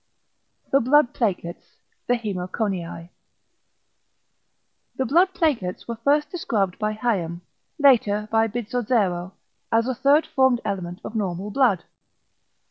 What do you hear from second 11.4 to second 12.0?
blood.